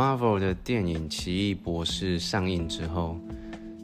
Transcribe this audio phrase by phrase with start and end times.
[0.00, 3.20] Marvel 的电影《奇异博士》上映之后，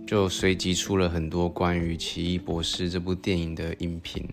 [0.06, 4.26] 就随即出了很多关于《奇异博士》这部电影的影评，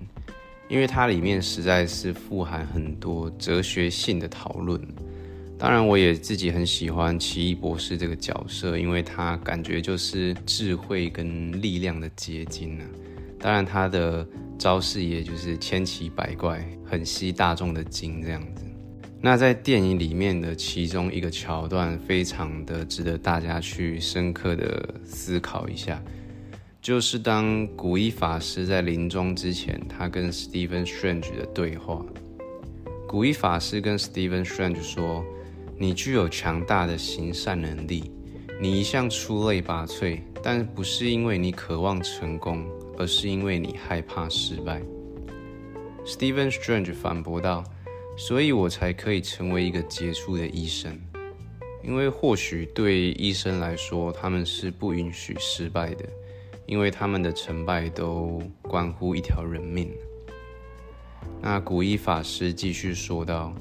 [0.69, 4.79] 因为它里面实在是富含很多哲学性的讨论。
[5.59, 12.85] 当然，我也自己很喜欢奇异博士这个角色，因为他感觉就是智慧跟力量的结晶啊。
[13.37, 14.25] 当然，他的
[14.57, 18.63] 招式也就是千奇百怪，很吸大众的精这样子。
[19.25, 26.03] 那在电影里面的其中一个桥段，非常的值得大家去深刻的思考一下，
[26.81, 32.05] 就是当古一法师在临终之前，他跟 Stephen Strange 的对话。
[33.07, 35.25] 古一法师跟 Stephen Strange 说。
[35.75, 38.11] 你具有强大的行善能力，
[38.61, 42.63] 你一向出类拔萃，但不是因为你渴望成功，
[42.97, 44.81] 而是因为你害怕失败。
[46.05, 47.63] Stephen Strange 反驳道
[48.15, 50.99] ：“所以我才可以成为一个杰出的医生，
[51.83, 56.05] 因为或许对医生来说，他们是不允许失败的，
[56.65, 59.91] 因为他们的成败都关乎一条人命。”
[61.41, 63.53] 那古一法师继续说道。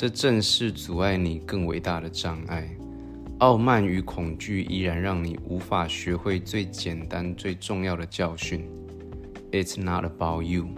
[0.00, 2.70] 这正是阻碍你更伟大的障碍。
[3.40, 8.64] 傲慢与恐惧依然让你无法学会最简单、最重要的教训。
[9.50, 10.68] It's not about you。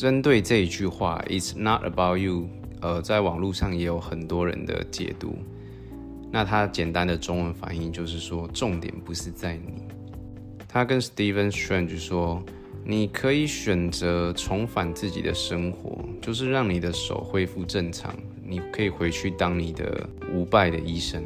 [0.00, 2.48] 针对这一句话，It's not about you。
[2.80, 5.36] 呃，在网络上也有很多人的解读。
[6.32, 9.82] 那它简单的中文反应就是说，重点不是在你。
[10.66, 12.42] 他跟 Steven Strange 说。
[12.82, 21.22] 你可以选择重返自己的生活，就是让你的手恢复正常，你可以回去当你的无败的医生，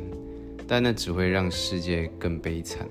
[0.67, 2.89] 但那只会让世界更悲惨。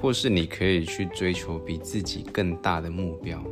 [0.00, 3.44] 或是你可以去追求比自己更大的目标。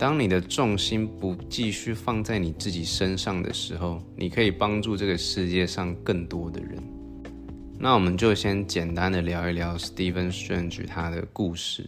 [0.00, 6.82] 当你的重心不继续放在你自己身上的时候，你可以帮助这个世界上更多的人。
[7.78, 11.86] 那我们就先简单的聊一聊 Stephen Strange 他的故事。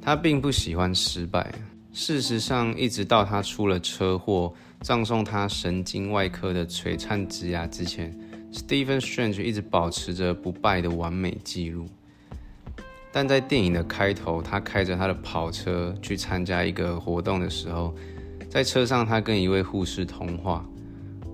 [0.00, 1.52] 他并不喜欢失败。
[1.92, 8.16] 事实上，一直到他出了车祸，葬送他神经外科的璀璨之牙之前
[8.52, 11.88] ，Stephen Strange 一直保持着不败的完美记录。
[13.10, 17.94] 但在电影的开头，他开着他的跑车去参加一个活动的时候，
[18.48, 20.64] 在车上他跟一位护士通话，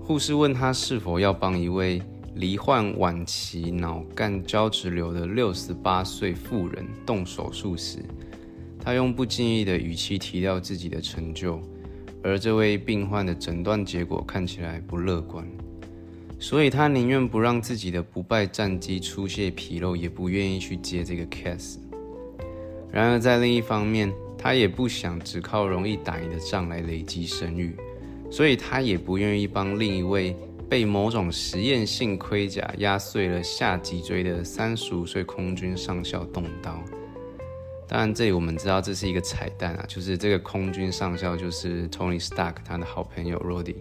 [0.01, 2.01] 护士问他是否要帮一位
[2.35, 7.99] 罹患晚期脑干胶质瘤的六十八岁妇人动手术时。
[8.79, 11.59] 他用不经意的语气提到自己的成就，
[12.21, 15.43] 而这位病患的诊断结果看起来不乐观，
[16.39, 21.77] 所以他宁愿不让自己的不败战绩出现纰漏，也不愿意去接这个 case。
[22.91, 27.75] 然而在另一方面，他也不想只靠容易打赢的仗来累积声誉，
[28.29, 30.35] 所以他也不愿意帮另一位
[30.69, 36.79] 被某种实验性盔甲压碎了下脊椎的三十五岁空军上校动刀。
[37.87, 43.75] 当然，这里我们知道这是一个彩蛋啊，就是这个空军上校就是 Tony Stark 他的好朋友 Roddy。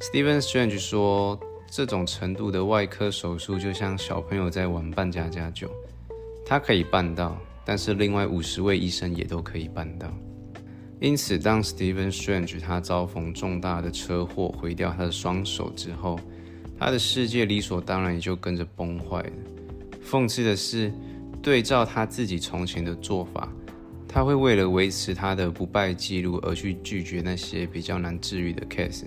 [0.00, 1.38] Steven Strange 说，
[1.70, 5.70] 这种程度的外科手术就像小朋友在玩扮家家酒，
[6.44, 10.12] 他可以办到，但是另外五十位医生也都可以办到。
[11.00, 16.18] 因此，当 Steven Strange 他遭逢重大的车祸，毁掉他的双手之后，
[16.78, 19.32] 他的世界理所当然也就跟着崩坏了。
[20.04, 20.92] 讽刺的是。
[21.42, 23.50] 对照他自己从前的做法，
[24.06, 29.06] 他会为了维持他的不败记录而去拒绝那些比较难治愈的 case。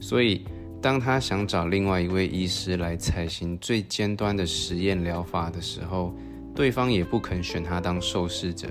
[0.00, 0.44] 所以，
[0.82, 6.12] 当他想找另外一位医师来采行最尖端的实验疗法的时候，
[6.56, 8.68] 对方也不肯选他当受试者，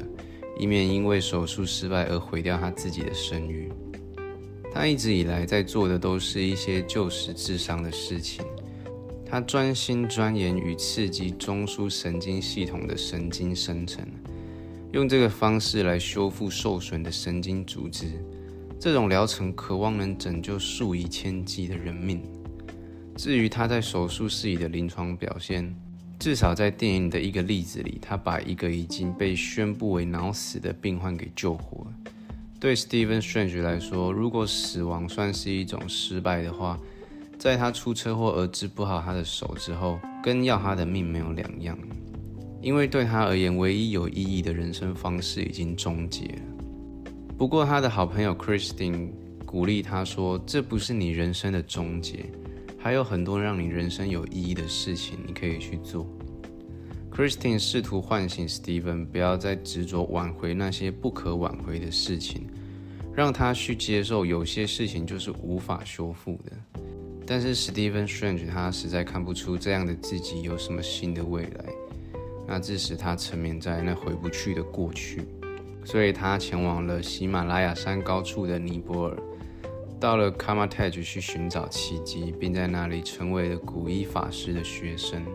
[0.59, 3.71] 以免因为手术失败而毁掉他自己的声誉。
[4.73, 8.43] 他一直以来在做的都是一些救死治伤的事情。
[9.25, 14.05] 他专心钻研与刺激中枢神经系统的神经生成，
[14.91, 18.07] 用这个方式来修复受损的神经组织。
[18.83, 22.19] 这种疗程渴望能拯救数以千计的人命。
[23.15, 25.71] 至于他在手术室里的临床表现，
[26.17, 31.85] 至少在电影的一个例子里，他把一个已经被宣布为脑死的病患给救活。
[32.59, 36.79] 对 Stephen Strange 来说，如果死亡算是一种失败的话，
[37.37, 41.77] 在他出车祸而治不好他的手之后，跟要他的命没有两样，
[42.63, 46.41] 因为对他而言，唯一有意义的人生方式已经终结了。
[47.41, 49.09] 不过，他的好朋友 Christine
[49.47, 52.23] 鼓励他说：“这不是你人生的终结，
[52.77, 56.05] 还有很多让你人生有意义的事情你可以去做。”
[57.11, 62.47] Christine 试图唤醒 Steven，不要再执着挽回那些不可挽回的事情，
[63.15, 66.51] 让他去接受有些事情就是无法修复的。
[67.25, 71.65] 但是 Stephen Strange 他实在看不出这样的自己有什么新的未来，
[72.47, 75.23] 那致使他沉湎在那回不去的过去，
[75.83, 79.17] 所以他前往了喜马拉雅山高处的尼泊尔，
[79.99, 85.25] 到了 Karmatej 去寻找奇迹，并在那里成为了古一法师的学生。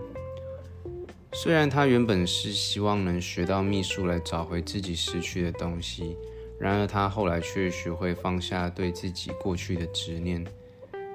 [1.33, 6.17] 虽然他原本是希望能学到秘术来找回自己失去的东西，
[6.59, 10.43] 然而他后来却学会放下对自己过去的执念，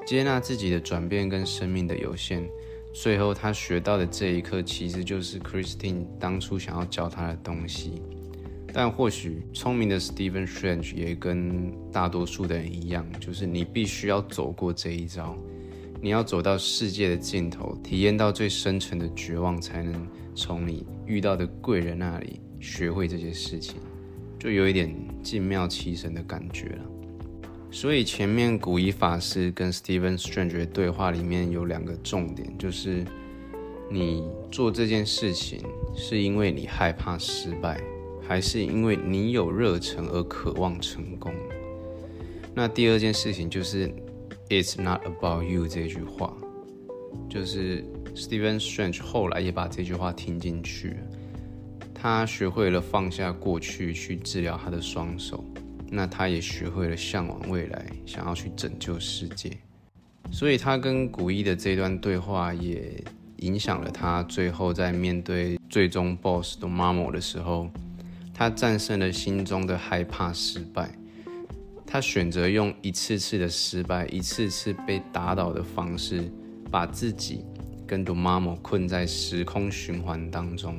[0.05, 2.47] 接纳自己的转变跟生命的有限。
[2.93, 8.01] 最后，他学到的这一刻，其实就是 Christine 当初想要教他的东西。
[8.73, 15.37] 但或许聪明的 Stephen Strange 也跟大多数的人一样，就是你必须要走过这一招。
[16.01, 23.75] 你要走到世界的尽头，体验到最深沉的绝望，才能从你遇到的贵人那里学会这些事情，
[24.39, 24.91] 就有一点
[25.21, 26.85] 进庙祈神的感觉了。
[27.69, 33.05] 所以前面古一法师跟 Stephen Strange 的对话里面有两个重点，就是
[33.89, 35.61] 你做这件事情
[35.95, 37.79] 是因为你害怕失败，
[38.27, 41.33] 还是因为你有热忱而渴望成功？
[42.53, 43.93] 那第二件事情就是。
[44.49, 46.35] It's not about you 这句话，
[47.29, 50.97] 就是 Stephen Strange 后来也把这句话听进去，
[51.93, 55.41] 他学会了放下过去去治疗他的双手，
[55.89, 59.57] 那他也学会了向往未来，想要去拯救世界。
[60.33, 63.01] 所以他跟古一的这段对话也
[63.37, 67.69] 影响了他最后在面对最终 BOSS 的 Mamo 的时候，
[68.41, 70.91] 他战胜了心中的害怕失败。
[71.85, 76.27] 他选择用一次次的失败、一次次被打倒的方式，
[76.71, 77.45] 把自己
[77.85, 80.75] 跟 d o m a m o 困在时空循环当中。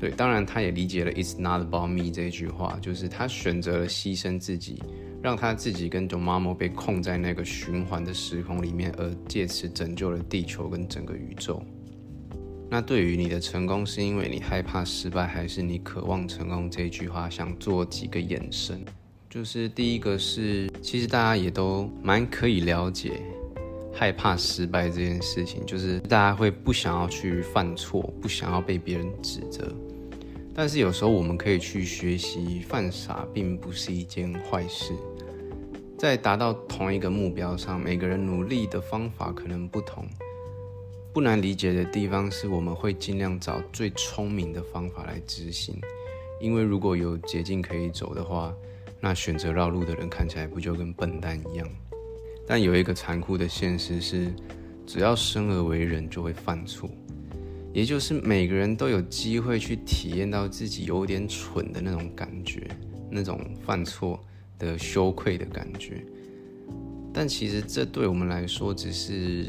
[0.00, 4.82] 对，当然他也理解了 "It's not about me" 这句话，就是他选择了牺牲自己，
[5.22, 11.62] 让他自己跟 d o m a m o 被困在那个循环的时空里面，而借此拯救了地球跟整个宇宙。
[12.72, 16.70] 那对于你的成功是因为你害怕失败，还是你渴望成功？
[16.70, 18.82] 这句话想做几个延伸。
[19.28, 23.20] 就是第一个是，其实大家也都蛮可以了解
[23.92, 29.70] 害怕失败这件事情，就是大家会不想要去犯错，不想要被别人指责。
[30.54, 34.94] 但是有时候我们可以去学习犯傻，并不是一件坏事。
[35.98, 40.08] 在达到同一个目标上，每个人努力的方法可能不同。
[41.12, 45.78] 不难理解的地方是，我们会尽量找最聪明的方法来执行，
[46.40, 48.54] 因为如果有捷径可以走的话。
[49.04, 51.68] 那选择绕路的人看起来不就跟笨蛋一样？
[52.46, 54.32] 但有一个残酷的现实是，
[54.86, 56.88] 只要生而为人就会犯错，
[57.72, 62.64] 也就是每个人都有机会去体验到自己有点蠢的那种感觉，
[63.10, 64.24] 那种犯错
[64.56, 66.04] 的羞愧的感觉。
[67.12, 69.48] 但其实这对我们来说只是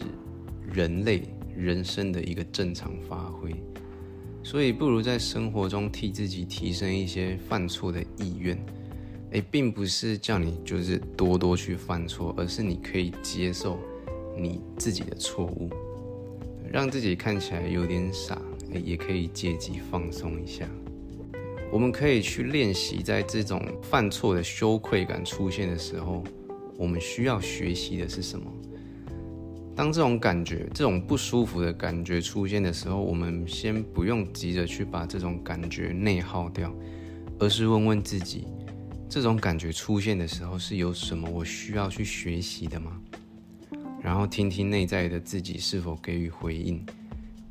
[0.73, 1.21] 人类
[1.57, 3.53] 人生的一个正常发挥，
[4.43, 8.57] 所以不如在生活中替自己提升一些犯错的意愿。
[9.31, 13.79] 诶，并不是叫你就是多多去犯错，而是你可以接受
[14.37, 15.71] 你自己的错误，
[16.71, 18.39] 让自己看起来有点傻，
[18.73, 20.69] 诶，也可以借机放松一下。
[21.71, 26.23] 我们可以去练习，在这种犯错的羞愧感出现的时候，
[26.77, 28.45] 我们需要学习的是什么？
[29.75, 36.73] 当这种感觉、这种不舒服的感觉出现的时候，我们先不用急着去把这种感觉内耗掉，
[37.39, 38.45] 而是问问自己。
[39.09, 42.99] 这种感觉出现的时候，是有什么我需要去学习的吗？
[44.01, 46.83] 然后听听内在的自己是否给予回应，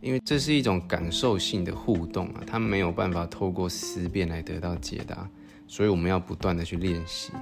[0.00, 5.29] 因为这是一种感受性的互动啊，它没有办法透过思辨来得到解答，
[5.67, 7.33] 所以我们要不断的去练习。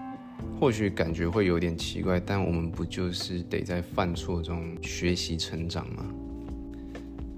[0.58, 6.04] 或许感觉会有点奇怪，但我们不就是得在犯错中学习成长吗？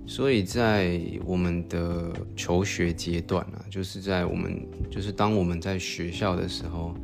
[0.04, 6.94] 所以在我们的求学阶段啊，就是在我们就是当我们在学校的时候，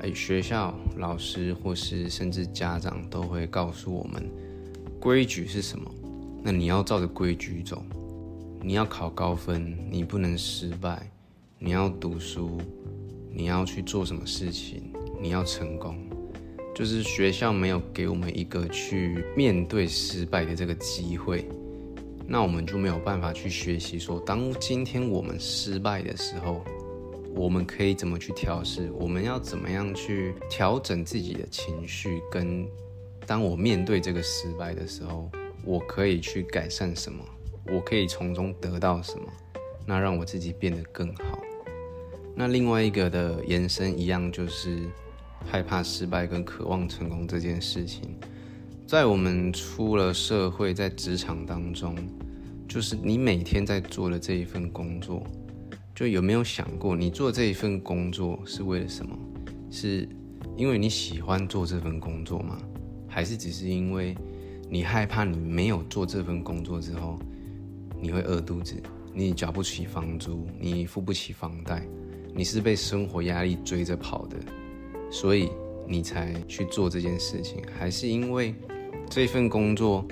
[0.00, 4.28] 哎，学校老师或是甚至家长都会告诉我们，
[5.00, 5.90] 规矩是什么？
[6.42, 7.82] 那你要照着规矩走，
[8.60, 11.08] 你要考高分，你不能失败，
[11.60, 12.60] 你要读书，
[13.32, 15.96] 你要去做什么事情，你要成功，
[16.74, 21.46] 就是学校没有给我们一个去面对失败的这个机会。
[22.26, 26.64] 那我们就没有办法去学习，说当今天我们失败的时候，
[27.36, 28.90] 我们可以怎么去调试？
[28.98, 32.20] 我们要怎么样去调整自己的情绪？
[32.28, 32.66] 跟
[33.24, 35.30] 当我面对这个失败的时候，
[35.64, 37.24] 我可以去改善什么？
[37.72, 39.26] 我可以从中得到什么？
[39.86, 41.38] 那让我自己变得更好。
[42.34, 44.78] 那另外一个的延伸一样，就是
[45.46, 48.14] 害怕失败跟渴望成功这件事情。
[48.86, 51.96] 在我们出了社会，在职场当中，
[52.68, 55.22] 就是你每天在做的这一份工作，
[55.94, 59.18] 就有没有想过，你做这一份工作是为了什么？
[59.70, 60.08] 是
[60.56, 62.58] 因为你喜欢做这份工作吗？
[63.08, 64.14] 还是只是因为
[64.68, 67.18] 你害怕你没有做这份工作之后，
[68.00, 68.74] 你会饿肚子，
[69.14, 71.86] 你缴不起房租，你付不起房贷，
[72.34, 74.36] 你是被生活压力追着跑的，
[75.12, 75.50] 所以
[75.86, 77.62] 你才去做这件事情？
[77.78, 78.54] 还是因为
[79.10, 80.04] 这份工作，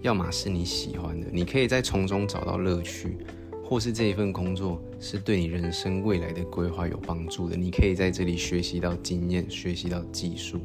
[0.00, 3.18] 要么是你喜欢的，你可以在从中找到乐趣，
[3.62, 10.58] 或是这一份工作是对你人生未来的规划有帮助的，你可以在这里学习到经验，学习到技术。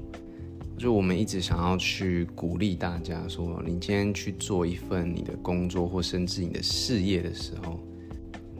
[0.77, 7.79] 就我们一直想要去鼓励大家说，你今天去做一份你的工作，或甚至你的事业的时候，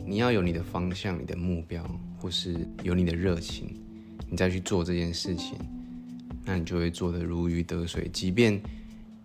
[0.06, 1.84] 你要有你的方向、你的目标，
[2.20, 3.81] 或是有你的热情，
[4.30, 5.58] 你再去做这件事情，
[6.46, 8.10] 那你就会做得如鱼得水。
[8.14, 8.62] 即便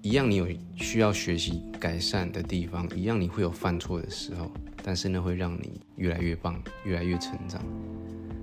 [0.03, 4.51] 一样你有需要学习改善的地方，一样你会有犯错的时候，
[4.83, 7.61] 但是呢，会让你越来越棒，越来越成长。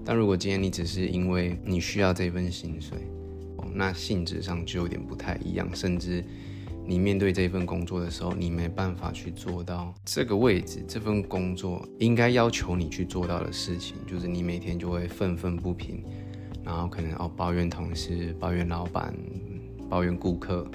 [0.06, 2.98] 但如果今天你只是因为你需要这份薪水，
[3.74, 6.24] 那性质上就有点不太一样，甚至
[6.86, 16.04] 你面对这份工作的时候，你没办法去做到这个位置，这份工作应该要求你去做到的事情，就是你每天就会愤愤不平，
[16.64, 19.14] 然后可能哦抱怨同事、抱怨老板、
[19.90, 20.66] 抱怨顾客，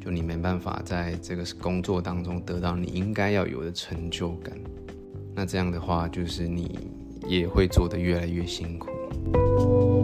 [0.00, 4.56] 就你没办法在这个工作当中得到你应该要有的成就感。
[5.34, 6.78] 那这样的话，就是你
[7.26, 9.95] 也会做得越来越辛苦。